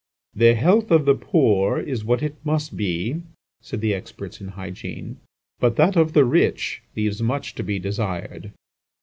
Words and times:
"The 0.33 0.55
health 0.55 0.89
of 0.89 1.05
the 1.05 1.13
poor 1.13 1.77
is 1.79 2.03
what 2.03 2.23
it 2.23 2.33
must 2.43 2.75
be," 2.75 3.21
said 3.61 3.81
the 3.81 3.93
experts 3.93 4.41
in 4.41 4.47
hygiene, 4.47 5.17
"but 5.59 5.75
that 5.75 5.95
of 5.95 6.13
the 6.13 6.25
rich 6.25 6.81
leaves 6.95 7.21
much 7.21 7.53
to 7.53 7.63
be 7.63 7.77
desired." 7.77 8.51